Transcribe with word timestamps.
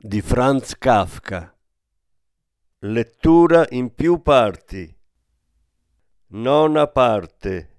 di 0.00 0.22
Franz 0.22 0.78
Kafka. 0.78 1.52
Lettura 2.82 3.66
in 3.70 3.92
più 3.92 4.22
parti. 4.22 4.96
Nona 6.28 6.86
parte. 6.86 7.77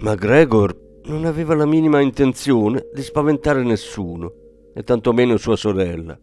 Ma 0.00 0.14
Gregor 0.14 1.00
non 1.06 1.24
aveva 1.24 1.56
la 1.56 1.66
minima 1.66 2.00
intenzione 2.00 2.86
di 2.94 3.02
spaventare 3.02 3.64
nessuno, 3.64 4.32
e 4.72 4.84
tantomeno 4.84 5.36
sua 5.36 5.56
sorella. 5.56 6.16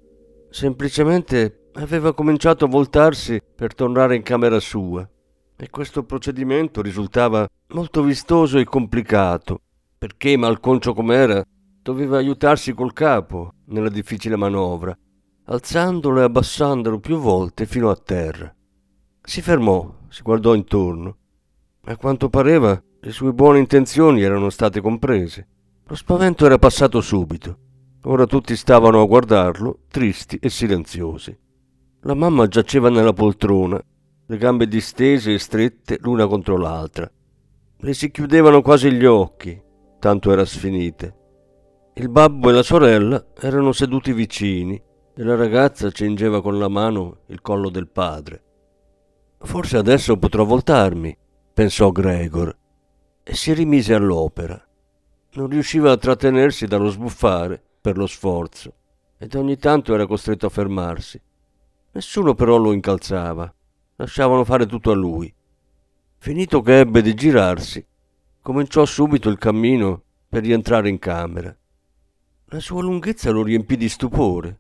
Semplicemente 0.50 1.70
aveva 1.74 2.14
cominciato 2.14 2.66
a 2.66 2.70
voltarsi 2.70 3.42
per 3.54 3.76
tornare 3.76 4.16
in 4.16 4.24
camera 4.24 4.62
sua, 4.62 5.06
e 5.58 5.70
questo 5.70 6.04
procedimento 6.04 6.82
risultava 6.82 7.46
molto 7.70 8.02
vistoso 8.02 8.58
e 8.60 8.64
complicato, 8.64 9.60
perché, 9.98 10.38
malconcio 10.38 10.94
com'era, 10.94 11.44
doveva 11.82 12.18
aiutarsi 12.18 12.74
col 12.74 12.94
capo 12.94 13.56
nella 13.66 13.90
difficile 13.90 14.38
manovra, 14.38 14.98
alzandolo 15.48 16.22
e 16.22 16.24
abbassandolo 16.24 17.00
più 17.00 17.18
volte 17.18 17.66
fino 17.66 17.90
a 17.90 17.96
terra. 17.96 18.56
Si 19.22 19.42
fermò, 19.42 19.94
si 20.08 20.22
guardò 20.22 20.56
intorno. 20.56 21.18
A 21.88 21.98
quanto 21.98 22.30
pareva 22.30 22.82
le 23.06 23.12
sue 23.12 23.34
buone 23.34 23.60
intenzioni 23.60 24.24
erano 24.24 24.50
state 24.50 24.82
comprese. 24.82 25.48
Lo 25.86 25.94
spavento 25.94 26.48
era 26.48 26.58
passato 26.58 27.02
subito. 27.02 27.58
Ora 28.06 28.26
tutti 28.26 28.56
stavano 28.56 29.00
a 29.00 29.06
guardarlo, 29.06 29.82
tristi 29.92 30.40
e 30.42 30.50
silenziosi. 30.50 31.38
La 32.02 32.16
mamma 32.16 32.48
giaceva 32.48 32.90
nella 32.90 33.14
poltrona, 33.14 33.80
le 34.26 34.38
gambe 34.38 34.68
distese 34.68 35.34
e 35.34 35.38
strette 35.38 36.00
l'una 36.02 36.26
contro 36.26 36.58
l'altra. 36.58 37.08
Le 37.78 37.94
si 37.94 38.10
chiudevano 38.10 38.64
quasi 38.64 38.92
gli 38.92 39.06
occhi, 39.06 39.62
tanto 40.00 40.32
era 40.32 40.44
sfinite. 40.44 41.16
Il 41.94 42.10
babbo 42.10 42.50
e 42.50 42.54
la 42.54 42.64
sorella 42.64 43.24
erano 43.40 43.72
seduti 43.72 44.14
vicini 44.14 44.82
e 45.14 45.24
la 45.24 45.36
ragazza 45.36 45.92
cingeva 45.92 46.42
con 46.42 46.58
la 46.58 46.70
mano 46.70 47.20
il 47.28 47.40
collo 47.42 47.70
del 47.70 47.88
padre. 47.88 48.44
Forse 49.38 49.78
adesso 49.78 50.18
potrò 50.18 50.44
voltarmi, 50.44 51.16
pensò 51.54 51.92
Gregor 51.92 52.64
e 53.28 53.34
si 53.34 53.54
rimise 53.54 53.96
all'opera. 53.96 54.64
Non 55.32 55.50
riusciva 55.50 55.92
a 55.92 55.98
trattenersi 55.98 56.68
dallo 56.68 56.90
sbuffare 56.90 57.60
per 57.82 57.98
lo 57.98 58.06
sforzo 58.06 58.74
ed 59.18 59.34
ogni 59.34 59.58
tanto 59.58 59.96
era 59.96 60.06
costretto 60.06 60.46
a 60.46 60.50
fermarsi. 60.50 61.20
Nessuno 61.94 62.36
però 62.36 62.58
lo 62.58 62.72
incalzava, 62.72 63.52
lasciavano 63.96 64.44
fare 64.44 64.68
tutto 64.68 64.92
a 64.92 64.96
lui. 64.96 65.34
Finito 66.20 66.62
che 66.62 66.80
ebbe 66.80 67.02
di 67.02 67.16
girarsi, 67.16 67.84
cominciò 68.42 68.86
subito 68.86 69.28
il 69.30 69.40
cammino 69.40 70.04
per 70.30 70.44
rientrare 70.44 70.88
in 70.90 71.00
camera. 71.00 71.56
La 72.50 72.60
sua 72.60 72.84
lunghezza 72.84 73.32
lo 73.32 73.42
riempì 73.42 73.76
di 73.76 73.90
stupore. 73.90 74.60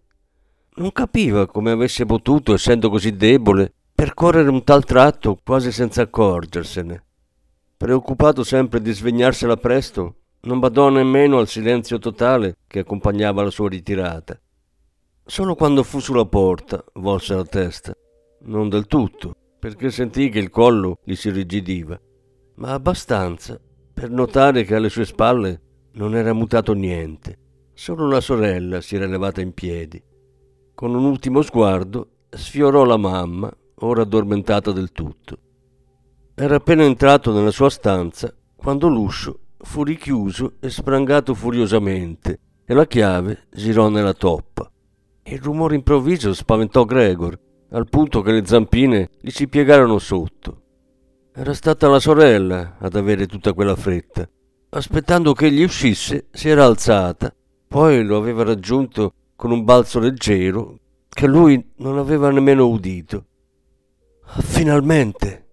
Non 0.78 0.92
capiva 0.92 1.46
come 1.46 1.70
avesse 1.70 2.06
potuto, 2.06 2.56
essendo 2.56 2.90
così 2.90 3.16
debole, 3.16 3.72
percorrere 3.94 4.50
un 4.50 4.64
tal 4.64 4.84
tratto 4.84 5.40
quasi 5.44 5.72
senza 5.72 6.02
accorgersene. 6.02 7.05
Preoccupato 7.86 8.44
sempre 8.44 8.82
di 8.82 8.92
svegnarsela 8.92 9.58
presto, 9.58 10.16
non 10.46 10.58
badò 10.58 10.90
nemmeno 10.90 11.38
al 11.38 11.48
silenzio 11.48 12.00
totale 12.00 12.58
che 12.66 12.80
accompagnava 12.80 13.44
la 13.44 13.52
sua 13.52 13.70
ritirata. 13.70 14.42
Solo 15.24 15.54
quando 15.54 15.84
fu 15.84 16.00
sulla 16.00 16.26
porta 16.26 16.84
volse 16.94 17.36
la 17.36 17.46
testa, 17.46 17.96
non 18.46 18.70
del 18.70 18.88
tutto, 18.88 19.36
perché 19.60 19.92
sentì 19.92 20.30
che 20.30 20.40
il 20.40 20.50
collo 20.50 20.98
gli 21.04 21.14
si 21.14 21.30
rigidiva, 21.30 21.96
ma 22.56 22.74
abbastanza 22.74 23.62
per 23.94 24.10
notare 24.10 24.64
che 24.64 24.74
alle 24.74 24.90
sue 24.90 25.06
spalle 25.06 25.62
non 25.92 26.16
era 26.16 26.34
mutato 26.34 26.74
niente. 26.74 27.38
Solo 27.76 28.08
la 28.08 28.20
sorella 28.20 28.82
si 28.82 28.96
era 28.96 29.06
levata 29.06 29.42
in 29.42 29.54
piedi. 29.54 30.02
Con 30.74 30.96
un 30.96 31.04
ultimo 31.04 31.44
sguardo 31.44 32.24
sfiorò 32.30 32.84
la 32.84 32.98
mamma, 32.98 33.56
ora 33.82 34.02
addormentata 34.02 34.72
del 34.72 34.92
tutto. 34.92 35.38
Era 36.38 36.56
appena 36.58 36.84
entrato 36.84 37.32
nella 37.32 37.50
sua 37.50 37.70
stanza 37.70 38.34
quando 38.58 38.90
l'uscio 38.90 39.40
fu 39.58 39.84
richiuso 39.84 40.56
e 40.60 40.70
sprangato 40.70 41.34
furiosamente 41.34 42.40
e 42.66 42.74
la 42.74 42.86
chiave 42.86 43.48
girò 43.52 43.88
nella 43.88 44.14
toppa. 44.14 44.70
Il 45.24 45.40
rumore 45.40 45.76
improvviso 45.76 46.34
spaventò 46.34 46.84
Gregor, 46.84 47.40
al 47.70 47.88
punto 47.88 48.22
che 48.22 48.34
le 48.34 48.46
zampine 48.46 49.12
gli 49.22 49.30
si 49.30 49.48
piegarono 49.48 49.98
sotto. 49.98 50.62
Era 51.34 51.54
stata 51.54 51.88
la 51.88 52.00
sorella 52.00 52.76
ad 52.80 52.96
avere 52.98 53.28
tutta 53.28 53.54
quella 53.54 53.78
fretta. 53.78 54.28
Aspettando 54.72 55.32
che 55.32 55.46
egli 55.46 55.64
uscisse, 55.64 56.28
si 56.32 56.50
era 56.50 56.66
alzata, 56.66 57.34
poi 57.66 58.04
lo 58.04 58.18
aveva 58.18 58.44
raggiunto 58.44 59.14
con 59.38 59.52
un 59.52 59.64
balzo 59.64 60.00
leggero 60.00 60.80
che 61.08 61.28
lui 61.28 61.72
non 61.78 61.98
aveva 61.98 62.30
nemmeno 62.30 62.68
udito. 62.68 63.26
Finalmente! 64.40 65.45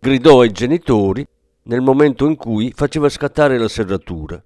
Gridò 0.00 0.40
ai 0.40 0.50
genitori 0.50 1.24
nel 1.64 1.82
momento 1.82 2.26
in 2.26 2.34
cui 2.36 2.72
faceva 2.74 3.08
scattare 3.08 3.58
la 3.58 3.68
serratura. 3.68 4.42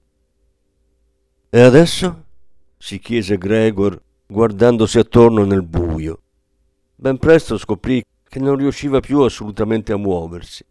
E 1.49 1.61
adesso? 1.61 2.23
si 2.77 2.99
chiese 2.99 3.39
Gregor 3.39 3.99
guardandosi 4.27 4.99
attorno 4.99 5.45
nel 5.45 5.63
buio. 5.63 6.21
Ben 6.97 7.17
presto 7.17 7.57
scoprì 7.57 8.05
che 8.29 8.39
non 8.41 8.57
riusciva 8.57 9.01
più 9.01 9.21
assolutamente 9.21 9.93
a 9.93 9.97
muoversi. 9.97 10.63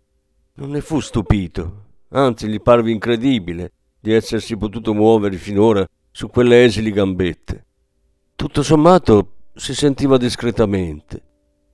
Non 0.56 0.70
ne 0.70 0.82
fu 0.82 1.00
stupito, 1.00 1.86
anzi 2.10 2.48
gli 2.48 2.62
parve 2.62 2.92
incredibile 2.92 3.72
di 4.00 4.12
essersi 4.12 4.56
potuto 4.58 4.94
muovere 4.94 5.38
finora 5.38 5.88
su 6.12 6.28
quelle 6.30 6.66
esili 6.66 6.92
gambette. 6.92 7.66
Tutto 8.36 8.62
sommato 8.62 9.32
si 9.56 9.74
sentiva 9.74 10.18
discretamente. 10.18 11.22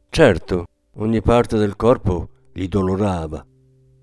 Certo, 0.10 0.68
ogni 0.94 1.22
parte 1.22 1.58
del 1.58 1.76
corpo 1.76 2.30
gli 2.60 2.68
dolorava, 2.68 3.46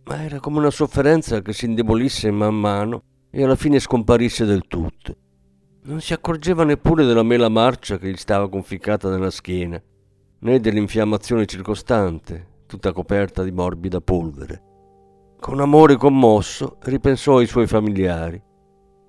ma 0.04 0.22
era 0.22 0.40
come 0.40 0.58
una 0.58 0.70
sofferenza 0.70 1.42
che 1.42 1.52
si 1.52 1.66
indebolisse 1.66 2.30
man 2.30 2.54
mano 2.54 3.02
e 3.30 3.44
alla 3.44 3.54
fine 3.54 3.78
scomparisse 3.78 4.46
del 4.46 4.66
tutto. 4.66 5.16
Non 5.82 6.00
si 6.00 6.14
accorgeva 6.14 6.64
neppure 6.64 7.04
della 7.04 7.22
mela 7.22 7.50
marcia 7.50 7.98
che 7.98 8.08
gli 8.10 8.16
stava 8.16 8.48
conficcata 8.48 9.10
nella 9.10 9.30
schiena, 9.30 9.80
né 10.38 10.60
dell'infiammazione 10.60 11.44
circostante, 11.44 12.62
tutta 12.66 12.92
coperta 12.92 13.42
di 13.42 13.50
morbida 13.50 14.00
polvere. 14.00 14.62
Con 15.38 15.60
amore 15.60 15.96
commosso 15.96 16.78
ripensò 16.80 17.36
ai 17.36 17.46
suoi 17.46 17.66
familiari. 17.66 18.42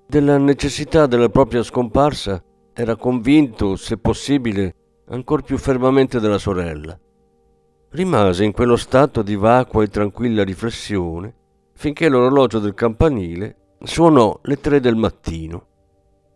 Della 0.06 0.36
necessità 0.36 1.06
della 1.06 1.30
propria 1.30 1.62
scomparsa 1.62 2.42
era 2.74 2.96
convinto, 2.96 3.76
se 3.76 3.96
possibile, 3.96 4.74
ancor 5.08 5.42
più 5.42 5.56
fermamente 5.56 6.20
della 6.20 6.38
sorella. 6.38 6.98
Rimase 7.90 8.44
in 8.44 8.52
quello 8.52 8.76
stato 8.76 9.22
di 9.22 9.34
vacua 9.34 9.82
e 9.82 9.88
tranquilla 9.88 10.44
riflessione 10.44 11.34
finché 11.72 12.08
l'orologio 12.08 12.58
del 12.58 12.74
campanile 12.74 13.76
suonò 13.82 14.38
le 14.42 14.60
tre 14.60 14.78
del 14.80 14.96
mattino. 14.96 15.66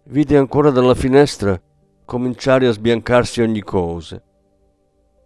Vide 0.04 0.38
ancora 0.38 0.70
dalla 0.70 0.94
finestra 0.94 1.60
cominciare 2.06 2.68
a 2.68 2.72
sbiancarsi 2.72 3.42
ogni 3.42 3.60
cosa. 3.60 4.22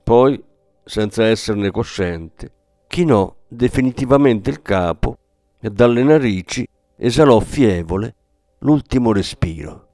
Poi, 0.02 0.42
senza 0.84 1.26
esserne 1.26 1.70
cosciente, 1.70 2.50
chinò 2.88 3.32
definitivamente 3.46 4.50
il 4.50 4.62
capo 4.62 5.16
e 5.60 5.70
dalle 5.70 6.02
narici 6.02 6.66
esalò 6.96 7.38
fievole 7.38 8.14
l'ultimo 8.60 9.12
respiro. 9.12 9.85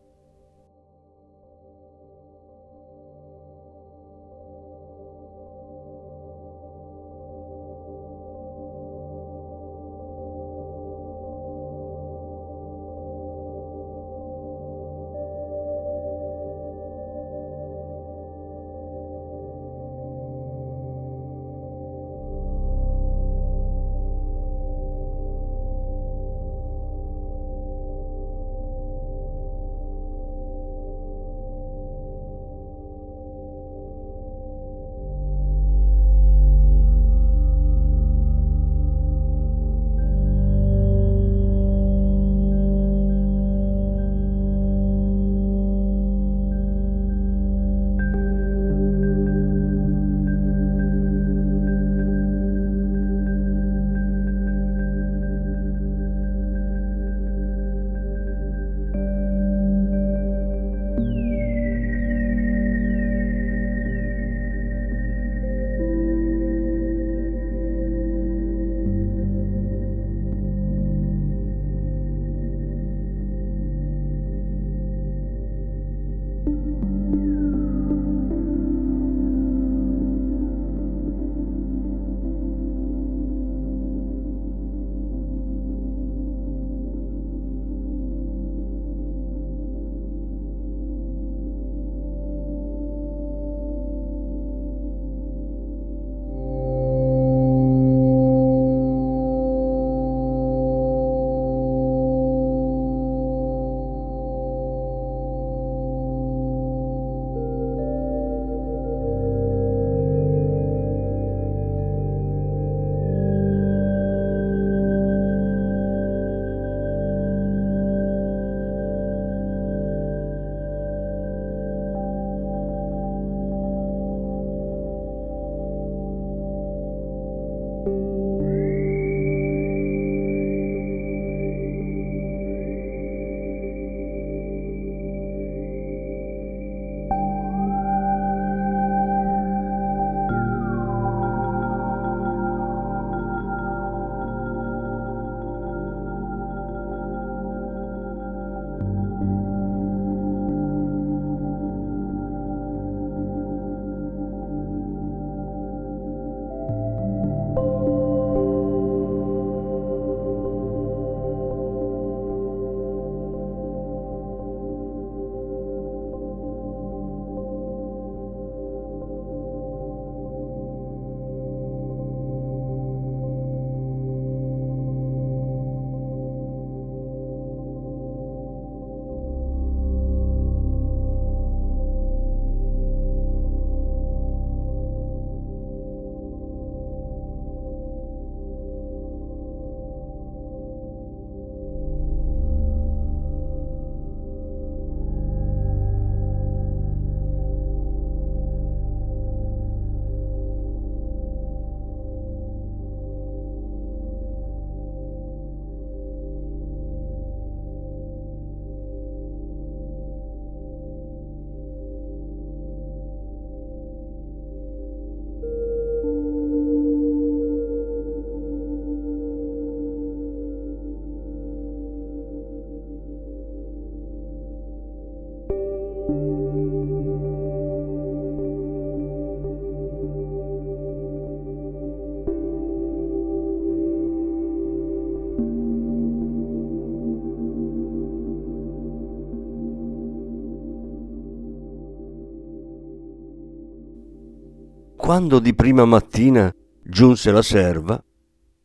Quando 245.03 245.41
di 245.41 245.53
prima 245.53 245.85
mattina 245.85 246.55
giunse 246.81 247.33
la 247.33 247.43
serva, 247.43 248.01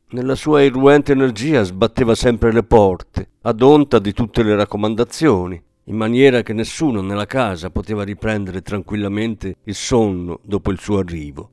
nella 0.09 0.35
sua 0.35 0.61
irruente 0.61 1.13
energia 1.13 1.63
sbatteva 1.63 2.13
sempre 2.13 2.51
le 2.51 2.61
porte, 2.61 3.31
ad 3.41 3.59
onta 3.63 3.97
di 3.97 4.13
tutte 4.13 4.43
le 4.43 4.55
raccomandazioni, 4.55 5.59
in 5.85 5.95
maniera 5.95 6.43
che 6.43 6.53
nessuno 6.53 7.01
nella 7.01 7.25
casa 7.25 7.71
poteva 7.71 8.03
riprendere 8.03 8.61
tranquillamente 8.61 9.55
il 9.63 9.73
sonno 9.73 10.39
dopo 10.43 10.69
il 10.69 10.77
suo 10.77 10.99
arrivo. 10.99 11.49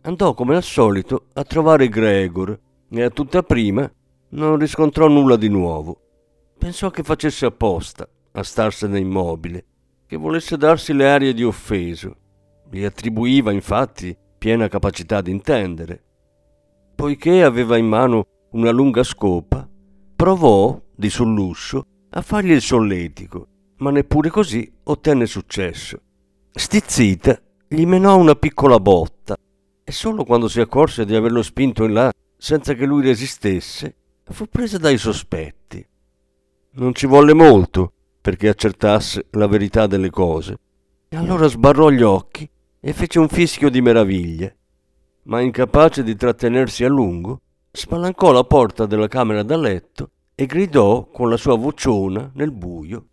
Andò 0.00 0.34
come 0.34 0.56
al 0.56 0.64
solito 0.64 1.26
a 1.34 1.44
trovare 1.44 1.88
Gregor 1.88 2.58
e 2.88 3.02
a 3.02 3.10
tutta 3.10 3.44
prima 3.44 3.88
non 4.30 4.58
riscontrò 4.58 5.06
nulla 5.06 5.36
di 5.36 5.48
nuovo. 5.48 5.96
Pensò 6.58 6.90
che 6.90 7.04
facesse 7.04 7.46
apposta 7.46 8.08
a 8.32 8.42
starsene 8.42 8.98
immobile, 8.98 9.64
che 10.06 10.16
volesse 10.16 10.56
darsi 10.56 10.92
le 10.92 11.08
arie 11.08 11.32
di 11.32 11.44
offeso. 11.44 12.16
Gli 12.70 12.84
attribuiva 12.84 13.52
infatti 13.52 14.16
piena 14.38 14.68
capacità 14.68 15.20
di 15.20 15.30
intendere. 15.30 16.04
Poiché 16.94 17.42
aveva 17.42 17.76
in 17.76 17.86
mano 17.86 18.26
una 18.52 18.70
lunga 18.70 19.02
scopa, 19.02 19.68
provò, 20.16 20.80
di 20.94 21.08
sull'uscio, 21.08 21.86
a 22.10 22.22
fargli 22.22 22.52
il 22.52 22.62
solletico 22.62 23.48
ma 23.78 23.90
neppure 23.90 24.30
così 24.30 24.70
ottenne 24.84 25.26
successo. 25.26 26.00
Stizzita, 26.50 27.40
gli 27.68 27.84
menò 27.84 28.16
una 28.16 28.34
piccola 28.34 28.80
botta 28.80 29.36
e 29.84 29.92
solo 29.92 30.24
quando 30.24 30.48
si 30.48 30.60
accorse 30.60 31.04
di 31.04 31.14
averlo 31.14 31.42
spinto 31.42 31.84
in 31.84 31.92
là 31.92 32.12
senza 32.36 32.74
che 32.74 32.86
lui 32.86 33.02
resistesse, 33.02 33.96
fu 34.24 34.46
presa 34.46 34.78
dai 34.78 34.98
sospetti. 34.98 35.84
Non 36.72 36.94
ci 36.94 37.06
volle 37.06 37.34
molto 37.34 37.92
perché 38.20 38.48
accertasse 38.48 39.26
la 39.32 39.46
verità 39.46 39.86
delle 39.86 40.10
cose. 40.10 40.58
E 41.08 41.16
allora 41.16 41.46
sbarrò 41.46 41.90
gli 41.90 42.02
occhi 42.02 42.48
e 42.80 42.92
fece 42.92 43.18
un 43.18 43.28
fischio 43.28 43.70
di 43.70 43.80
meraviglia. 43.80 44.52
Ma 45.24 45.40
incapace 45.40 46.02
di 46.02 46.16
trattenersi 46.16 46.84
a 46.84 46.88
lungo, 46.88 47.40
spalancò 47.70 48.32
la 48.32 48.44
porta 48.44 48.86
della 48.86 49.08
camera 49.08 49.42
da 49.42 49.56
letto 49.56 50.10
e 50.34 50.46
gridò 50.46 51.08
con 51.08 51.28
la 51.28 51.36
sua 51.36 51.56
vociona 51.56 52.30
nel 52.34 52.52
buio 52.52 53.06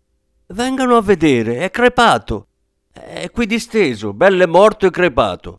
Vengano 0.48 0.96
a 0.96 1.02
vedere, 1.02 1.58
è 1.58 1.70
crepato. 1.70 2.46
È 2.92 3.28
qui 3.32 3.46
disteso, 3.46 4.12
belle 4.12 4.46
morto 4.46 4.86
e 4.86 4.90
crepato. 4.90 5.58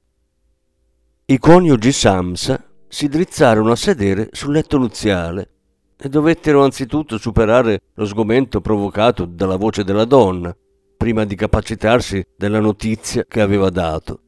I 1.26 1.38
coniugi 1.38 1.92
Samsa 1.92 2.64
si 2.88 3.10
drizzarono 3.10 3.72
a 3.72 3.76
sedere 3.76 4.30
sul 4.32 4.54
letto 4.54 4.78
nuziale 4.78 5.50
e 5.98 6.08
dovettero 6.08 6.64
anzitutto 6.64 7.18
superare 7.18 7.82
lo 7.96 8.06
sgomento 8.06 8.62
provocato 8.62 9.26
dalla 9.26 9.58
voce 9.58 9.84
della 9.84 10.06
donna, 10.06 10.56
prima 10.98 11.24
di 11.24 11.36
capacitarsi 11.36 12.26
della 12.36 12.60
notizia 12.60 13.24
che 13.26 13.40
aveva 13.40 13.70
dato. 13.70 14.22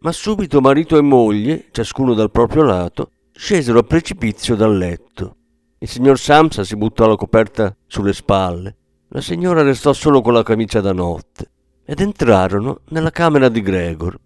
Ma 0.00 0.10
subito 0.10 0.60
marito 0.60 0.96
e 0.96 1.02
moglie, 1.02 1.66
ciascuno 1.70 2.14
dal 2.14 2.30
proprio 2.30 2.62
lato, 2.62 3.10
scesero 3.32 3.80
a 3.80 3.82
precipizio 3.82 4.56
dal 4.56 4.76
letto. 4.76 5.36
Il 5.78 5.88
signor 5.88 6.18
Samsa 6.18 6.64
si 6.64 6.76
buttò 6.76 7.06
la 7.06 7.16
coperta 7.16 7.76
sulle 7.86 8.12
spalle 8.12 8.76
la 9.10 9.20
signora 9.20 9.62
restò 9.62 9.92
solo 9.92 10.20
con 10.20 10.32
la 10.32 10.42
camicia 10.42 10.80
da 10.80 10.92
notte 10.92 11.50
ed 11.84 12.00
entrarono 12.00 12.80
nella 12.88 13.10
camera 13.10 13.48
di 13.48 13.62
Gregor. 13.62 14.18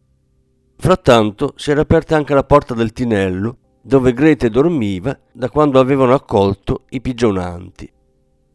Frattanto 0.78 1.52
si 1.56 1.70
era 1.70 1.82
aperta 1.82 2.16
anche 2.16 2.32
la 2.32 2.44
porta 2.44 2.72
del 2.72 2.94
tinello 2.94 3.58
dove 3.82 4.14
Grete 4.14 4.48
dormiva 4.48 5.18
da 5.32 5.50
quando 5.50 5.78
avevano 5.78 6.14
accolto 6.14 6.84
i 6.90 7.02
pigionanti. 7.02 7.92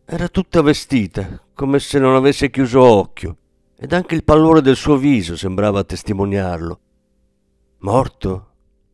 Era 0.05 0.27
tutta 0.27 0.62
vestita, 0.62 1.41
come 1.53 1.79
se 1.79 2.00
non 2.00 2.15
avesse 2.15 2.50
chiuso 2.50 2.81
occhio, 2.81 3.38
ed 3.77 3.91
anche 3.93 4.15
il 4.15 4.24
pallore 4.24 4.62
del 4.62 4.75
suo 4.75 4.97
viso 4.97 5.35
sembrava 5.35 5.83
testimoniarlo. 5.83 6.79
Morto? 7.79 8.50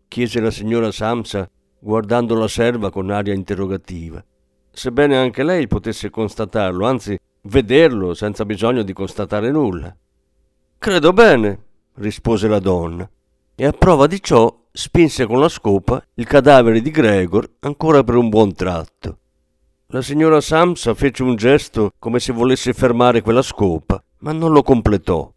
chiese 0.08 0.40
la 0.40 0.52
signora 0.52 0.92
Samsa, 0.92 1.50
guardando 1.80 2.36
la 2.36 2.48
serva 2.48 2.90
con 2.90 3.10
aria 3.10 3.34
interrogativa 3.34 4.24
sebbene 4.72 5.18
anche 5.18 5.44
lei 5.44 5.68
potesse 5.68 6.10
constatarlo, 6.10 6.86
anzi 6.86 7.18
vederlo 7.44 8.14
senza 8.14 8.46
bisogno 8.46 8.84
di 8.84 8.94
constatare 8.94 9.52
nulla. 9.52 9.96
Credo 10.78 11.14
bene, 11.14 11.60
rispose 11.96 12.48
la 12.48 12.60
donna, 12.60 13.08
e 13.56 13.66
a 13.66 13.72
prova 13.72 14.08
di 14.08 14.22
ciò 14.22 14.60
spinse 14.72 15.26
con 15.26 15.40
la 15.40 15.50
scopa 15.50 16.04
il 16.16 16.26
cadavere 16.26 16.82
di 16.82 16.90
Gregor 16.90 17.58
ancora 17.60 18.04
per 18.04 18.16
un 18.16 18.30
buon 18.30 18.54
tratto. 18.54 19.18
La 19.94 20.02
signora 20.02 20.40
Samsa 20.40 20.94
fece 20.94 21.22
un 21.22 21.36
gesto 21.36 21.92
come 22.00 22.22
se 22.22 22.32
volesse 22.32 22.72
fermare 22.72 23.20
quella 23.20 23.42
scopa, 23.42 24.02
ma 24.20 24.32
non 24.32 24.54
lo 24.54 24.64
completò. 24.64 25.30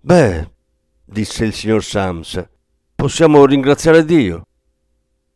Beh, 0.00 0.50
disse 1.06 1.46
il 1.46 1.54
signor 1.54 1.82
Samsa, 1.82 2.46
possiamo 2.94 3.46
ringraziare 3.46 4.04
Dio. 4.04 4.42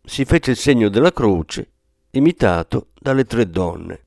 Si 0.05 0.27
fece 0.27 0.51
il 0.51 0.59
segno 0.59 0.91
della 0.91 1.15
croce 1.15 1.71
imitato 2.11 2.89
dalle 3.01 3.25
tre 3.25 3.49
donne. 3.49 4.05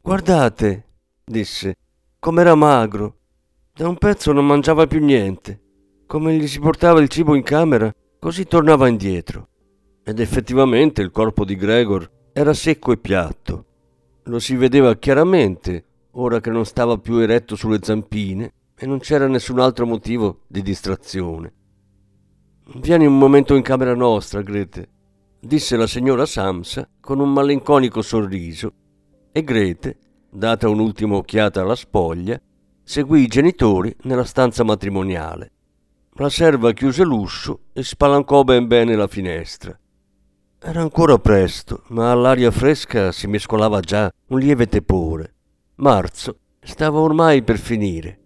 Guardate, 0.00 0.86
disse, 1.24 1.76
com'era 2.18 2.56
magro. 2.56 3.18
Da 3.72 3.86
un 3.86 3.98
pezzo 3.98 4.32
non 4.32 4.46
mangiava 4.46 4.88
più 4.88 4.98
niente. 4.98 5.60
Come 6.06 6.34
gli 6.34 6.48
si 6.48 6.58
portava 6.58 7.00
il 7.00 7.08
cibo 7.08 7.36
in 7.36 7.44
camera, 7.44 7.94
così 8.18 8.46
tornava 8.46 8.88
indietro. 8.88 9.46
Ed 10.02 10.18
effettivamente 10.18 11.02
il 11.02 11.12
corpo 11.12 11.44
di 11.44 11.54
Gregor 11.54 12.18
era 12.32 12.54
secco 12.54 12.92
e 12.92 12.96
piatto. 12.96 13.64
Lo 14.24 14.38
si 14.38 14.54
vedeva 14.54 14.96
chiaramente, 14.96 15.84
ora 16.12 16.40
che 16.40 16.50
non 16.50 16.64
stava 16.64 16.98
più 16.98 17.16
eretto 17.16 17.56
sulle 17.56 17.80
zampine 17.82 18.52
e 18.76 18.86
non 18.86 18.98
c'era 18.98 19.26
nessun 19.26 19.58
altro 19.58 19.86
motivo 19.86 20.42
di 20.46 20.62
distrazione. 20.62 21.52
Vieni 22.76 23.04
un 23.04 23.18
momento 23.18 23.56
in 23.56 23.62
camera 23.62 23.94
nostra, 23.94 24.42
Grete, 24.42 24.88
disse 25.40 25.76
la 25.76 25.88
signora 25.88 26.24
Samsa 26.24 26.88
con 27.00 27.18
un 27.18 27.32
malinconico 27.32 28.00
sorriso 28.00 28.72
e 29.32 29.42
Grete, 29.42 29.98
data 30.30 30.68
un'ultima 30.68 31.16
occhiata 31.16 31.62
alla 31.62 31.74
spoglia, 31.74 32.40
seguì 32.84 33.22
i 33.22 33.26
genitori 33.26 33.94
nella 34.02 34.24
stanza 34.24 34.62
matrimoniale. 34.62 35.52
La 36.14 36.28
serva 36.28 36.72
chiuse 36.72 37.02
l'uscio 37.02 37.62
e 37.72 37.82
spalancò 37.82 38.44
ben 38.44 38.66
bene 38.66 38.94
la 38.94 39.08
finestra. 39.08 39.76
Era 40.62 40.82
ancora 40.82 41.18
presto, 41.18 41.84
ma 41.86 42.10
all'aria 42.10 42.50
fresca 42.50 43.12
si 43.12 43.26
mescolava 43.26 43.80
già 43.80 44.12
un 44.26 44.38
lieve 44.38 44.66
tepore. 44.66 45.32
Marzo 45.76 46.36
stava 46.60 46.98
ormai 46.98 47.42
per 47.42 47.56
finire. 47.56 48.19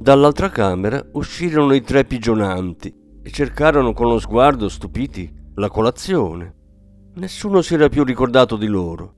Dall'altra 0.00 0.48
camera 0.48 1.04
uscirono 1.12 1.74
i 1.74 1.82
tre 1.82 2.06
pigionanti 2.06 2.90
e 3.22 3.30
cercarono 3.30 3.92
con 3.92 4.08
lo 4.08 4.18
sguardo 4.18 4.70
stupiti 4.70 5.30
la 5.56 5.68
colazione. 5.68 6.54
Nessuno 7.16 7.60
si 7.60 7.74
era 7.74 7.90
più 7.90 8.02
ricordato 8.02 8.56
di 8.56 8.66
loro. 8.66 9.14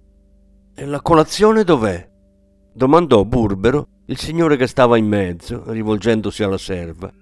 E 0.74 0.84
la 0.84 1.00
colazione 1.00 1.62
dov'è? 1.62 2.10
domandò 2.74 3.24
Burbero 3.24 4.00
il 4.06 4.18
signore 4.18 4.56
che 4.56 4.66
stava 4.66 4.96
in 4.96 5.06
mezzo, 5.06 5.62
rivolgendosi 5.70 6.42
alla 6.42 6.58
serva. 6.58 7.12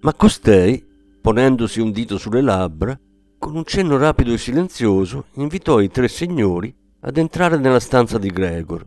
Ma 0.00 0.14
costei, 0.14 0.82
ponendosi 1.20 1.82
un 1.82 1.90
dito 1.90 2.16
sulle 2.16 2.40
labbra, 2.40 2.98
con 3.38 3.54
un 3.54 3.64
cenno 3.66 3.98
rapido 3.98 4.32
e 4.32 4.38
silenzioso, 4.38 5.26
invitò 5.34 5.82
i 5.82 5.90
tre 5.90 6.08
signori 6.08 6.74
ad 7.00 7.18
entrare 7.18 7.58
nella 7.58 7.80
stanza 7.80 8.16
di 8.16 8.30
Gregor. 8.30 8.82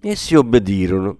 Essi 0.00 0.34
obbedirono 0.34 1.18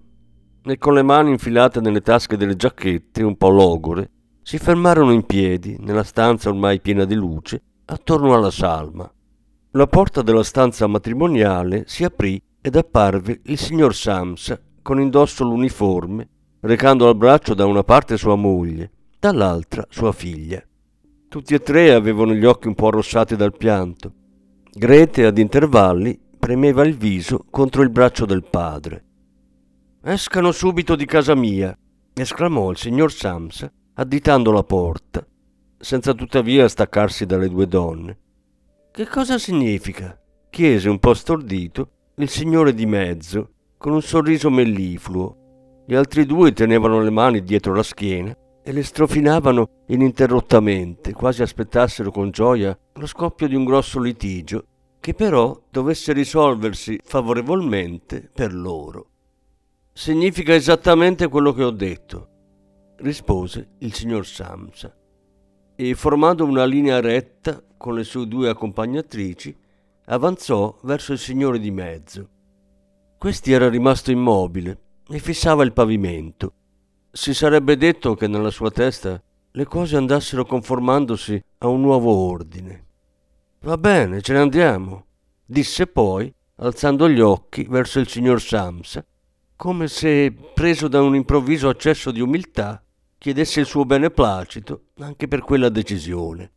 e 0.62 0.78
con 0.78 0.94
le 0.94 1.02
mani 1.02 1.30
infilate 1.30 1.80
nelle 1.80 2.00
tasche 2.00 2.36
delle 2.36 2.56
giacchette, 2.56 3.22
un 3.22 3.36
po' 3.36 3.48
logore, 3.48 4.10
si 4.42 4.58
fermarono 4.58 5.12
in 5.12 5.24
piedi 5.24 5.76
nella 5.80 6.02
stanza 6.02 6.48
ormai 6.48 6.80
piena 6.80 7.04
di 7.04 7.14
luce, 7.14 7.62
attorno 7.86 8.34
alla 8.34 8.50
salma. 8.50 9.10
La 9.72 9.86
porta 9.86 10.22
della 10.22 10.42
stanza 10.42 10.86
matrimoniale 10.86 11.84
si 11.86 12.04
aprì 12.04 12.42
ed 12.60 12.76
apparve 12.76 13.40
il 13.44 13.58
signor 13.58 13.94
Samsa 13.94 14.60
con 14.82 15.00
indosso 15.00 15.44
l'uniforme, 15.44 16.28
recando 16.60 17.08
al 17.08 17.16
braccio 17.16 17.54
da 17.54 17.66
una 17.66 17.84
parte 17.84 18.16
sua 18.16 18.34
moglie, 18.34 18.90
dall'altra 19.18 19.86
sua 19.88 20.12
figlia. 20.12 20.62
Tutti 21.28 21.54
e 21.54 21.60
tre 21.60 21.92
avevano 21.92 22.34
gli 22.34 22.44
occhi 22.44 22.66
un 22.66 22.74
po' 22.74 22.88
arrossati 22.88 23.36
dal 23.36 23.56
pianto. 23.56 24.12
Grete 24.72 25.24
ad 25.24 25.38
intervalli 25.38 26.18
premeva 26.38 26.84
il 26.84 26.96
viso 26.96 27.44
contro 27.50 27.82
il 27.82 27.90
braccio 27.90 28.26
del 28.26 28.42
padre. 28.42 29.04
Escano 30.02 30.50
subito 30.50 30.96
di 30.96 31.04
casa 31.04 31.34
mia, 31.34 31.76
esclamò 32.14 32.70
il 32.70 32.78
signor 32.78 33.12
Sams, 33.12 33.70
additando 33.96 34.50
la 34.50 34.62
porta, 34.62 35.22
senza 35.78 36.14
tuttavia 36.14 36.66
staccarsi 36.68 37.26
dalle 37.26 37.50
due 37.50 37.66
donne. 37.66 38.18
Che 38.90 39.06
cosa 39.06 39.36
significa? 39.36 40.18
chiese 40.48 40.88
un 40.88 40.98
po' 40.98 41.12
stordito 41.12 41.90
il 42.16 42.30
signore 42.30 42.72
di 42.72 42.86
mezzo, 42.86 43.50
con 43.76 43.92
un 43.92 44.00
sorriso 44.00 44.48
mellifluo. 44.48 45.84
Gli 45.86 45.94
altri 45.94 46.24
due 46.24 46.54
tenevano 46.54 47.02
le 47.02 47.10
mani 47.10 47.42
dietro 47.42 47.74
la 47.74 47.82
schiena 47.82 48.34
e 48.62 48.72
le 48.72 48.82
strofinavano 48.82 49.84
ininterrottamente, 49.88 51.12
quasi 51.12 51.42
aspettassero 51.42 52.10
con 52.10 52.30
gioia 52.30 52.74
lo 52.94 53.06
scoppio 53.06 53.46
di 53.46 53.54
un 53.54 53.64
grosso 53.64 54.00
litigio 54.00 54.64
che 54.98 55.12
però 55.12 55.58
dovesse 55.70 56.14
risolversi 56.14 56.98
favorevolmente 57.04 58.30
per 58.32 58.54
loro. 58.54 59.09
Significa 60.00 60.54
esattamente 60.54 61.28
quello 61.28 61.52
che 61.52 61.62
ho 61.62 61.70
detto, 61.70 62.28
rispose 63.00 63.72
il 63.80 63.92
signor 63.92 64.24
Samsa, 64.24 64.96
e 65.76 65.94
formando 65.94 66.46
una 66.46 66.64
linea 66.64 67.00
retta 67.00 67.62
con 67.76 67.94
le 67.94 68.04
sue 68.04 68.26
due 68.26 68.48
accompagnatrici, 68.48 69.54
avanzò 70.06 70.78
verso 70.84 71.12
il 71.12 71.18
signore 71.18 71.58
di 71.58 71.70
mezzo. 71.70 72.28
Questi 73.18 73.52
era 73.52 73.68
rimasto 73.68 74.10
immobile 74.10 74.78
e 75.06 75.18
fissava 75.18 75.64
il 75.64 75.74
pavimento. 75.74 76.54
Si 77.12 77.34
sarebbe 77.34 77.76
detto 77.76 78.14
che 78.14 78.26
nella 78.26 78.50
sua 78.50 78.70
testa 78.70 79.22
le 79.50 79.64
cose 79.66 79.98
andassero 79.98 80.46
conformandosi 80.46 81.44
a 81.58 81.68
un 81.68 81.82
nuovo 81.82 82.10
ordine. 82.10 82.86
Va 83.60 83.76
bene, 83.76 84.22
ce 84.22 84.32
ne 84.32 84.38
andiamo, 84.38 85.04
disse 85.44 85.86
poi, 85.86 86.32
alzando 86.56 87.06
gli 87.06 87.20
occhi 87.20 87.66
verso 87.68 87.98
il 87.98 88.08
signor 88.08 88.40
Samsa, 88.40 89.04
come 89.60 89.88
se, 89.88 90.32
preso 90.54 90.88
da 90.88 91.02
un 91.02 91.14
improvviso 91.14 91.68
accesso 91.68 92.10
di 92.10 92.22
umiltà, 92.22 92.82
chiedesse 93.18 93.60
il 93.60 93.66
suo 93.66 93.84
beneplacito 93.84 94.84
anche 95.00 95.28
per 95.28 95.42
quella 95.42 95.68
decisione. 95.68 96.50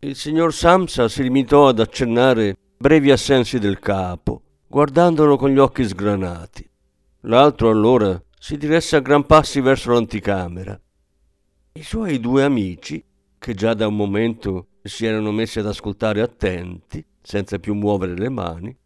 Il 0.00 0.16
signor 0.16 0.52
Samsa 0.52 1.08
si 1.08 1.22
limitò 1.22 1.68
ad 1.68 1.78
accennare 1.78 2.56
brevi 2.76 3.12
assensi 3.12 3.60
del 3.60 3.78
capo 3.78 4.42
guardandolo 4.66 5.36
con 5.36 5.50
gli 5.50 5.58
occhi 5.58 5.84
sgranati. 5.84 6.68
L'altro 7.20 7.70
allora 7.70 8.20
si 8.36 8.56
diresse 8.56 8.96
a 8.96 9.00
gran 9.00 9.24
passi 9.24 9.60
verso 9.60 9.92
l'anticamera. 9.92 10.76
I 11.74 11.82
suoi 11.84 12.18
due 12.18 12.42
amici, 12.42 13.04
che 13.38 13.54
già 13.54 13.72
da 13.72 13.86
un 13.86 13.94
momento 13.94 14.70
si 14.82 15.06
erano 15.06 15.30
messi 15.30 15.60
ad 15.60 15.66
ascoltare 15.68 16.22
attenti, 16.22 17.06
senza 17.22 17.60
più 17.60 17.74
muovere 17.74 18.16
le 18.16 18.30
mani, 18.30 18.76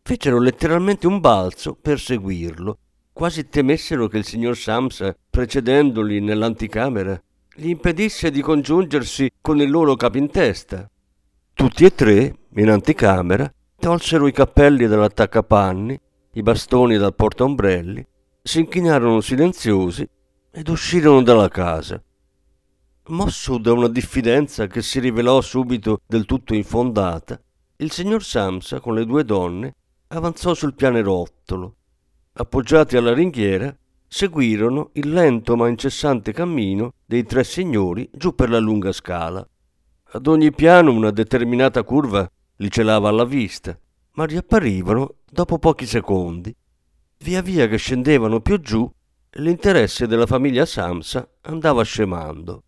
fecero 0.00 0.40
letteralmente 0.40 1.06
un 1.06 1.20
balzo 1.20 1.74
per 1.74 2.00
seguirlo, 2.00 2.78
quasi 3.16 3.48
temessero 3.48 4.08
che 4.08 4.18
il 4.18 4.26
signor 4.26 4.58
Samsa, 4.58 5.16
precedendoli 5.30 6.20
nell'anticamera, 6.20 7.18
gli 7.54 7.70
impedisse 7.70 8.30
di 8.30 8.42
congiungersi 8.42 9.30
con 9.40 9.58
il 9.58 9.70
loro 9.70 9.96
capo 9.96 10.18
in 10.18 10.28
testa. 10.28 10.86
Tutti 11.54 11.86
e 11.86 11.94
tre, 11.94 12.36
in 12.56 12.68
anticamera, 12.68 13.50
tolsero 13.78 14.26
i 14.26 14.32
cappelli 14.32 14.86
dall'attaccapanni, 14.86 15.98
i 16.32 16.42
bastoni 16.42 16.98
dal 16.98 17.14
portaombrelli, 17.14 18.06
si 18.42 18.60
inchinarono 18.60 19.22
silenziosi 19.22 20.06
ed 20.50 20.68
uscirono 20.68 21.22
dalla 21.22 21.48
casa. 21.48 21.98
Mosso 23.06 23.56
da 23.56 23.72
una 23.72 23.88
diffidenza 23.88 24.66
che 24.66 24.82
si 24.82 25.00
rivelò 25.00 25.40
subito 25.40 26.02
del 26.06 26.26
tutto 26.26 26.52
infondata, 26.52 27.40
il 27.76 27.90
signor 27.90 28.22
Samsa 28.22 28.78
con 28.78 28.92
le 28.92 29.06
due 29.06 29.24
donne 29.24 29.74
avanzò 30.08 30.52
sul 30.52 30.74
pianerottolo. 30.74 31.76
Appoggiati 32.38 32.98
alla 32.98 33.14
ringhiera, 33.14 33.74
seguirono 34.06 34.90
il 34.92 35.08
lento 35.08 35.56
ma 35.56 35.68
incessante 35.68 36.32
cammino 36.32 36.92
dei 37.06 37.24
tre 37.24 37.44
signori 37.44 38.10
giù 38.12 38.34
per 38.34 38.50
la 38.50 38.58
lunga 38.58 38.92
scala. 38.92 39.46
Ad 40.10 40.26
ogni 40.26 40.52
piano 40.52 40.92
una 40.92 41.10
determinata 41.10 41.82
curva 41.82 42.30
li 42.56 42.70
celava 42.70 43.08
alla 43.08 43.24
vista, 43.24 43.78
ma 44.12 44.26
riapparivano 44.26 45.14
dopo 45.30 45.58
pochi 45.58 45.86
secondi. 45.86 46.54
Via 47.20 47.40
via 47.40 47.66
che 47.68 47.78
scendevano 47.78 48.40
più 48.40 48.60
giù, 48.60 48.86
l'interesse 49.30 50.06
della 50.06 50.26
famiglia 50.26 50.66
Samsa 50.66 51.26
andava 51.40 51.82
scemando, 51.84 52.64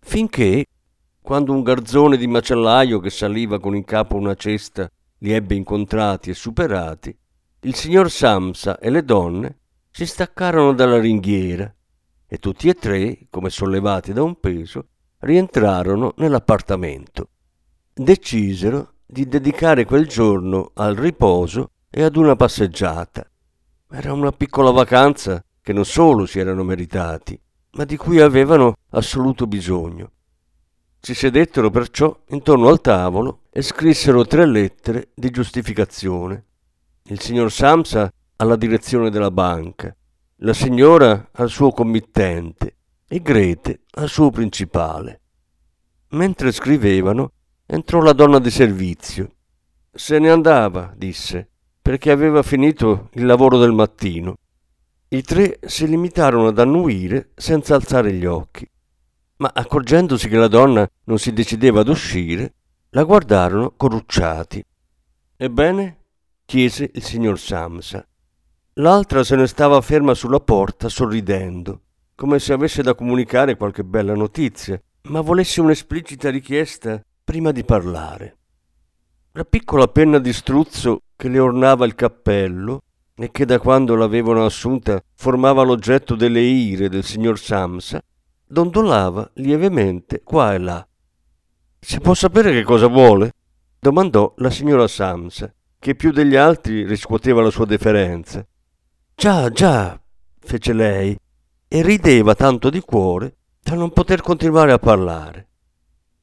finché, 0.00 0.66
quando 1.22 1.54
un 1.54 1.62
garzone 1.62 2.18
di 2.18 2.26
macellaio 2.26 3.00
che 3.00 3.08
saliva 3.08 3.58
con 3.58 3.74
in 3.74 3.84
capo 3.84 4.16
una 4.16 4.34
cesta 4.34 4.86
li 5.20 5.32
ebbe 5.32 5.54
incontrati 5.54 6.28
e 6.28 6.34
superati, 6.34 7.16
il 7.62 7.74
signor 7.74 8.08
Samsa 8.08 8.78
e 8.78 8.88
le 8.88 9.02
donne 9.02 9.58
si 9.90 10.06
staccarono 10.06 10.72
dalla 10.74 11.00
ringhiera 11.00 11.72
e 12.26 12.38
tutti 12.38 12.68
e 12.68 12.74
tre, 12.74 13.26
come 13.30 13.50
sollevati 13.50 14.12
da 14.12 14.22
un 14.22 14.38
peso, 14.38 14.88
rientrarono 15.20 16.12
nell'appartamento. 16.18 17.30
Decisero 17.92 18.92
di 19.04 19.26
dedicare 19.26 19.84
quel 19.86 20.06
giorno 20.06 20.70
al 20.74 20.94
riposo 20.94 21.70
e 21.90 22.02
ad 22.02 22.14
una 22.14 22.36
passeggiata. 22.36 23.28
Era 23.90 24.12
una 24.12 24.30
piccola 24.30 24.70
vacanza 24.70 25.42
che 25.60 25.72
non 25.72 25.84
solo 25.84 26.26
si 26.26 26.38
erano 26.38 26.62
meritati, 26.62 27.40
ma 27.72 27.84
di 27.84 27.96
cui 27.96 28.20
avevano 28.20 28.76
assoluto 28.90 29.46
bisogno. 29.48 30.12
Si 31.00 31.14
sedettero 31.14 31.70
perciò 31.70 32.16
intorno 32.28 32.68
al 32.68 32.80
tavolo 32.80 33.42
e 33.50 33.62
scrissero 33.62 34.26
tre 34.26 34.46
lettere 34.46 35.08
di 35.14 35.30
giustificazione. 35.30 36.44
Il 37.10 37.20
signor 37.20 37.50
Samsa 37.50 38.12
alla 38.36 38.56
direzione 38.56 39.08
della 39.08 39.30
banca, 39.30 39.96
la 40.40 40.52
signora 40.52 41.30
al 41.32 41.48
suo 41.48 41.70
committente 41.70 42.76
e 43.08 43.22
Grete 43.22 43.80
al 43.92 44.10
suo 44.10 44.28
principale. 44.28 45.22
Mentre 46.10 46.52
scrivevano, 46.52 47.32
entrò 47.64 48.02
la 48.02 48.12
donna 48.12 48.38
di 48.38 48.50
servizio. 48.50 49.36
Se 49.90 50.18
ne 50.18 50.28
andava, 50.28 50.92
disse, 50.94 51.48
perché 51.80 52.10
aveva 52.10 52.42
finito 52.42 53.08
il 53.14 53.24
lavoro 53.24 53.56
del 53.56 53.72
mattino. 53.72 54.36
I 55.08 55.22
tre 55.22 55.60
si 55.64 55.86
limitarono 55.88 56.48
ad 56.48 56.58
annuire 56.58 57.30
senza 57.36 57.74
alzare 57.74 58.12
gli 58.12 58.26
occhi, 58.26 58.68
ma 59.36 59.50
accorgendosi 59.54 60.28
che 60.28 60.36
la 60.36 60.48
donna 60.48 60.86
non 61.04 61.18
si 61.18 61.32
decideva 61.32 61.80
ad 61.80 61.88
uscire, 61.88 62.52
la 62.90 63.04
guardarono 63.04 63.72
corrucciati. 63.74 64.62
Ebbene? 65.38 65.96
Chiese 66.48 66.90
il 66.94 67.02
signor 67.02 67.38
Samsa. 67.38 68.02
L'altra 68.76 69.22
se 69.22 69.36
ne 69.36 69.46
stava 69.46 69.82
ferma 69.82 70.14
sulla 70.14 70.40
porta 70.40 70.88
sorridendo, 70.88 71.82
come 72.14 72.38
se 72.38 72.54
avesse 72.54 72.82
da 72.82 72.94
comunicare 72.94 73.58
qualche 73.58 73.84
bella 73.84 74.14
notizia, 74.14 74.80
ma 75.10 75.20
volesse 75.20 75.60
un'esplicita 75.60 76.30
richiesta 76.30 77.04
prima 77.22 77.52
di 77.52 77.64
parlare. 77.64 78.36
La 79.32 79.44
piccola 79.44 79.88
penna 79.88 80.18
di 80.18 80.32
struzzo 80.32 81.02
che 81.16 81.28
le 81.28 81.38
ornava 81.38 81.84
il 81.84 81.94
cappello 81.94 82.80
e 83.14 83.30
che 83.30 83.44
da 83.44 83.58
quando 83.58 83.94
l'avevano 83.94 84.46
assunta 84.46 85.02
formava 85.16 85.62
l'oggetto 85.64 86.14
delle 86.14 86.40
ire 86.40 86.88
del 86.88 87.04
signor 87.04 87.38
Samsa, 87.38 88.02
dondolava 88.46 89.30
lievemente 89.34 90.22
qua 90.24 90.54
e 90.54 90.58
là. 90.58 90.88
Si 91.78 92.00
può 92.00 92.14
sapere 92.14 92.52
che 92.52 92.62
cosa 92.62 92.86
vuole? 92.86 93.32
domandò 93.78 94.32
la 94.38 94.50
signora 94.50 94.88
Samsa, 94.88 95.52
che 95.78 95.94
più 95.94 96.10
degli 96.10 96.36
altri 96.36 96.84
riscuoteva 96.84 97.42
la 97.42 97.50
sua 97.50 97.64
deferenza. 97.64 98.44
Già, 99.14 99.50
già, 99.50 100.00
fece 100.38 100.72
lei, 100.72 101.16
e 101.68 101.82
rideva 101.82 102.34
tanto 102.34 102.70
di 102.70 102.80
cuore 102.80 103.36
da 103.62 103.74
non 103.74 103.92
poter 103.92 104.22
continuare 104.22 104.72
a 104.72 104.78
parlare. 104.78 105.46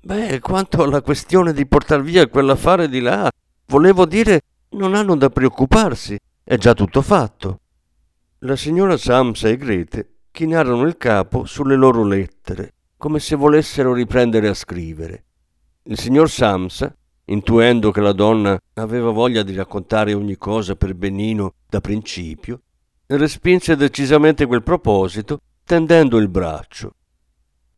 Beh, 0.02 0.40
quanto 0.40 0.84
alla 0.84 1.02
questione 1.02 1.54
di 1.54 1.66
portar 1.66 2.02
via 2.02 2.28
quell'affare 2.28 2.90
di 2.90 3.00
là, 3.00 3.30
volevo 3.68 4.06
dire, 4.06 4.42
non 4.70 4.96
hanno 4.96 5.16
da 5.16 5.30
preoccuparsi, 5.30 6.18
è 6.44 6.58
già 6.58 6.74
tutto 6.74 7.02
fatto. 7.02 7.60
La 8.40 8.56
signora 8.56 8.98
Samsa 8.98 9.48
e 9.50 9.58
Grete 9.58 10.18
chinarono 10.32 10.84
il 10.84 10.98
capo 10.98 11.46
sulle 11.46 11.76
loro 11.76 12.04
lettere, 12.04 12.74
come 12.98 13.20
se 13.20 13.36
volessero 13.36 13.94
riprendere 13.94 14.48
a 14.48 14.54
scrivere. 14.54 15.26
Il 15.84 15.98
signor 15.98 16.30
Samsa, 16.30 16.96
intuendo 17.26 17.92
che 17.92 18.02
la 18.02 18.12
donna 18.12 18.60
aveva 18.74 19.12
voglia 19.12 19.44
di 19.44 19.56
raccontare 19.56 20.14
ogni 20.14 20.38
cosa 20.38 20.76
per 20.76 20.94
benino 20.94 21.54
da 21.68 21.82
principio, 21.82 22.62
respinse 23.08 23.76
decisamente 23.76 24.46
quel 24.46 24.64
proposito, 24.64 25.40
tendendo 25.64 26.18
il 26.18 26.30
braccio. 26.30 26.94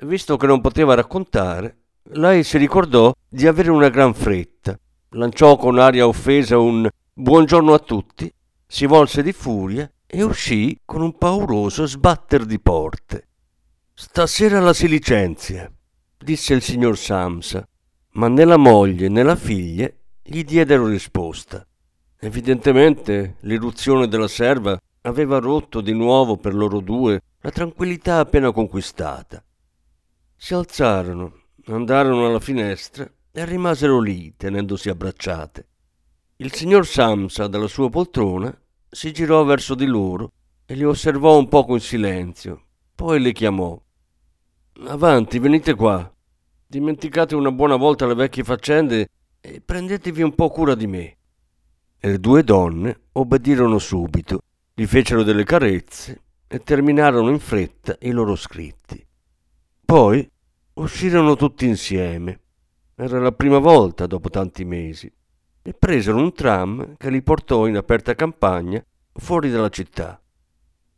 Visto 0.04 0.38
che 0.38 0.48
non 0.48 0.62
poteva 0.62 0.94
raccontare, 0.94 1.78
lei 2.12 2.44
si 2.44 2.58
ricordò 2.58 3.14
di 3.28 3.48
avere 3.48 3.72
una 3.72 3.90
gran 3.90 4.14
fretta, 4.14 4.78
lanciò 5.12 5.58
con 5.58 5.80
aria 5.80 6.08
offesa 6.08 6.58
un 6.58 6.88
buongiorno 7.14 7.74
a 7.74 7.80
tutti, 7.80 8.32
si 8.66 8.86
volse 8.86 9.24
di 9.24 9.32
furia 9.32 9.90
e 10.06 10.24
uscì 10.24 10.80
con 10.86 11.02
un 11.02 11.18
pauroso 11.18 11.86
sbatter 11.86 12.46
di 12.46 12.60
porte. 12.60 13.28
Stasera 13.94 14.60
la 14.60 14.74
si 14.74 14.88
licenzia, 14.88 15.72
disse 16.18 16.54
il 16.54 16.62
signor 16.62 16.98
Samsa, 16.98 17.68
ma 18.18 18.28
né 18.28 18.46
la 18.46 18.58
moglie 18.58 19.10
né 19.10 19.24
la 19.24 19.36
figlia 19.36 19.92
gli 20.22 20.44
diedero 20.44 20.88
risposta. 20.88 21.66
Evidentemente 22.20 23.38
l'irruzione 23.42 24.08
della 24.08 24.28
serva 24.28 24.78
aveva 25.02 25.38
rotto 25.38 25.82
di 25.82 25.94
nuovo 25.94 26.36
per 26.36 26.54
loro 26.54 26.80
due 26.80 27.22
la 27.42 27.52
tranquillità 27.52 28.20
appena 28.20 28.52
conquistata. 28.52 29.44
Si 30.36 30.54
alzarono, 30.54 31.34
andarono 31.68 32.26
alla 32.26 32.40
finestra 32.40 33.10
e 33.32 33.46
rimasero 33.46 34.00
lì, 34.00 34.34
tenendosi 34.36 34.90
abbracciate. 34.90 35.68
Il 36.38 36.54
signor 36.54 36.86
Samsa, 36.88 37.48
dalla 37.48 37.68
sua 37.68 37.90
poltrona, 37.90 38.56
si 38.90 39.12
girò 39.12 39.44
verso 39.44 39.76
di 39.76 39.86
loro 39.86 40.32
e 40.66 40.74
li 40.74 40.84
osservò 40.84 41.38
un 41.38 41.48
poco 41.48 41.76
in 41.76 41.82
silenzio. 41.82 42.64
Poi 42.96 43.20
le 43.20 43.32
chiamò. 43.32 43.80
Avanti, 44.88 45.40
venite 45.40 45.76
qua. 45.76 46.12
Dimenticate 46.70 47.34
una 47.34 47.50
buona 47.50 47.78
volta 47.78 48.06
le 48.06 48.14
vecchie 48.14 48.44
faccende 48.44 49.08
e 49.40 49.62
prendetevi 49.62 50.22
un 50.22 50.36
po' 50.36 50.50
cura 50.50 50.76
di 50.76 50.86
me. 50.86 51.18
E 51.98 52.10
le 52.10 52.20
due 52.20 52.44
donne 52.44 53.04
obbedirono 53.14 53.80
subito, 53.80 54.42
gli 54.74 54.86
fecero 54.86 55.24
delle 55.24 55.46
carezze 55.46 56.24
e 56.46 56.60
terminarono 56.60 57.30
in 57.30 57.40
fretta 57.40 57.96
i 58.02 58.12
loro 58.12 58.36
scritti. 58.36 59.02
Poi 59.86 60.30
uscirono 60.74 61.38
tutti 61.38 61.66
insieme. 61.66 62.42
Era 62.96 63.22
la 63.22 63.32
prima 63.32 63.60
volta 63.60 64.06
dopo 64.06 64.30
tanti 64.30 64.66
mesi 64.66 65.10
e 65.62 65.74
presero 65.74 66.18
un 66.18 66.34
tram 66.34 66.98
che 66.98 67.10
li 67.10 67.22
portò 67.22 67.66
in 67.68 67.78
aperta 67.78 68.14
campagna 68.14 68.84
fuori 69.14 69.50
dalla 69.50 69.70
città. 69.70 70.22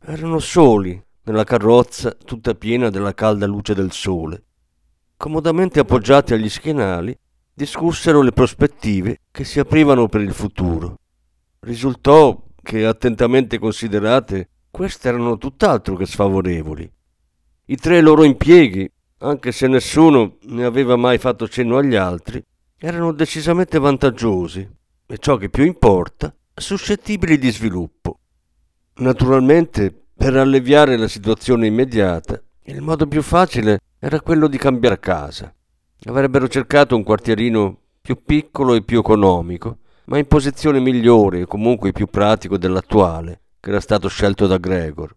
Erano 0.00 0.40
soli 0.40 1.00
nella 1.22 1.44
carrozza 1.44 2.10
tutta 2.10 2.54
piena 2.54 2.90
della 2.90 3.14
calda 3.14 3.46
luce 3.46 3.72
del 3.72 3.92
sole. 3.92 4.46
Comodamente 5.20 5.80
appoggiati 5.80 6.32
agli 6.32 6.48
schienali, 6.48 7.14
discussero 7.52 8.22
le 8.22 8.32
prospettive 8.32 9.18
che 9.30 9.44
si 9.44 9.60
aprivano 9.60 10.08
per 10.08 10.22
il 10.22 10.32
futuro. 10.32 10.94
Risultò 11.60 12.42
che, 12.62 12.86
attentamente 12.86 13.58
considerate, 13.58 14.48
queste 14.70 15.08
erano 15.08 15.36
tutt'altro 15.36 15.94
che 15.94 16.06
sfavorevoli. 16.06 16.90
I 17.66 17.76
tre 17.76 18.00
loro 18.00 18.24
impieghi, 18.24 18.90
anche 19.18 19.52
se 19.52 19.66
nessuno 19.66 20.38
ne 20.44 20.64
aveva 20.64 20.96
mai 20.96 21.18
fatto 21.18 21.46
cenno 21.48 21.76
agli 21.76 21.96
altri, 21.96 22.42
erano 22.78 23.12
decisamente 23.12 23.78
vantaggiosi 23.78 24.66
e 25.06 25.18
ciò 25.18 25.36
che 25.36 25.50
più 25.50 25.66
importa, 25.66 26.34
suscettibili 26.54 27.36
di 27.36 27.50
sviluppo. 27.50 28.20
Naturalmente, 29.00 29.94
per 30.14 30.34
alleviare 30.34 30.96
la 30.96 31.08
situazione 31.08 31.66
immediata, 31.66 32.42
il 32.62 32.80
modo 32.80 33.06
più 33.06 33.20
facile 33.20 33.80
era 34.02 34.20
quello 34.22 34.48
di 34.48 34.56
cambiare 34.56 34.98
casa. 34.98 35.54
Avrebbero 36.04 36.48
cercato 36.48 36.96
un 36.96 37.02
quartierino 37.02 37.78
più 38.00 38.22
piccolo 38.24 38.72
e 38.72 38.82
più 38.82 38.98
economico, 38.98 39.76
ma 40.06 40.16
in 40.16 40.26
posizione 40.26 40.80
migliore 40.80 41.40
e 41.40 41.46
comunque 41.46 41.92
più 41.92 42.06
pratico 42.06 42.56
dell'attuale, 42.56 43.42
che 43.60 43.68
era 43.68 43.78
stato 43.78 44.08
scelto 44.08 44.46
da 44.46 44.56
Gregor. 44.56 45.14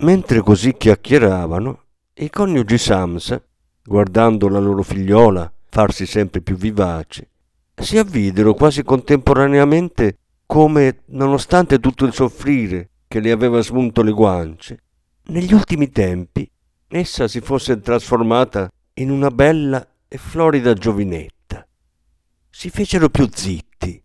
Mentre 0.00 0.40
così 0.40 0.76
chiacchieravano, 0.76 1.84
i 2.14 2.28
coniugi 2.28 2.76
Samsa, 2.76 3.40
guardando 3.84 4.48
la 4.48 4.58
loro 4.58 4.82
figliola 4.82 5.50
farsi 5.68 6.06
sempre 6.06 6.40
più 6.40 6.56
vivaci, 6.56 7.26
si 7.72 7.98
avvidero 7.98 8.54
quasi 8.54 8.82
contemporaneamente 8.82 10.18
come, 10.44 11.02
nonostante 11.06 11.78
tutto 11.78 12.04
il 12.04 12.12
soffrire 12.12 12.90
che 13.06 13.20
le 13.20 13.30
aveva 13.30 13.60
smunto 13.60 14.02
le 14.02 14.10
guance, 14.10 14.82
negli 15.26 15.54
ultimi 15.54 15.90
tempi 15.90 16.50
essa 16.88 17.28
si 17.28 17.40
fosse 17.40 17.80
trasformata 17.80 18.70
in 18.94 19.10
una 19.10 19.30
bella 19.30 19.86
e 20.08 20.18
florida 20.18 20.72
giovinetta. 20.72 21.66
Si 22.48 22.70
fecero 22.70 23.08
più 23.08 23.28
zitti 23.30 24.02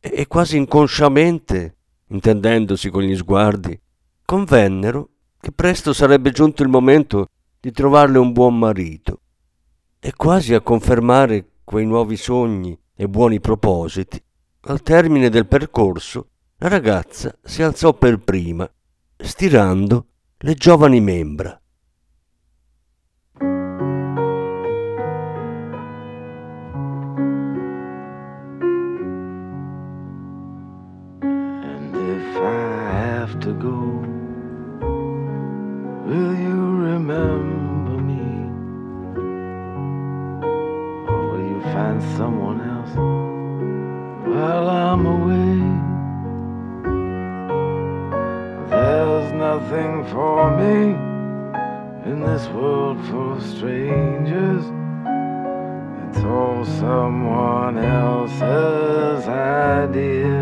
e 0.00 0.26
quasi 0.26 0.56
inconsciamente, 0.56 1.76
intendendosi 2.08 2.90
con 2.90 3.02
gli 3.02 3.16
sguardi, 3.16 3.78
convennero 4.24 5.10
che 5.38 5.52
presto 5.52 5.92
sarebbe 5.92 6.30
giunto 6.30 6.62
il 6.62 6.68
momento 6.68 7.26
di 7.60 7.70
trovarle 7.70 8.18
un 8.18 8.32
buon 8.32 8.58
marito 8.58 9.20
e 10.00 10.12
quasi 10.14 10.54
a 10.54 10.60
confermare 10.60 11.58
quei 11.62 11.86
nuovi 11.86 12.16
sogni 12.16 12.76
e 12.94 13.08
buoni 13.08 13.40
propositi, 13.40 14.20
al 14.62 14.82
termine 14.82 15.28
del 15.28 15.46
percorso 15.46 16.28
la 16.56 16.68
ragazza 16.68 17.36
si 17.42 17.62
alzò 17.62 17.92
per 17.92 18.18
prima, 18.18 18.68
stirando 19.16 20.06
le 20.38 20.54
giovani 20.54 21.00
membra. 21.00 21.60
Have 33.62 33.70
to 33.70 33.70
go, 33.70 33.78
will 36.06 36.34
you 36.34 36.60
remember 36.90 37.96
me? 38.02 38.24
Or 41.08 41.20
will 41.30 41.46
you 41.48 41.60
find 41.72 42.02
someone 42.16 42.60
else 42.60 42.94
while 44.26 44.68
I'm 44.68 45.06
away? 45.06 45.58
There's 48.70 49.32
nothing 49.32 50.04
for 50.06 50.50
me 50.56 50.96
in 52.10 52.20
this 52.20 52.48
world 52.48 52.98
full 53.06 53.32
of 53.34 53.42
strangers. 53.42 54.64
It's 56.08 56.24
all 56.24 56.64
someone 56.64 57.78
else's 57.78 59.28
idea. 59.28 60.41